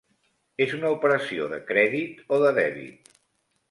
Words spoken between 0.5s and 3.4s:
És una operació de crèdit o de dèbit?